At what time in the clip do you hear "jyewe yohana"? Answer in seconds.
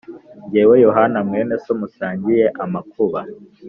0.49-1.19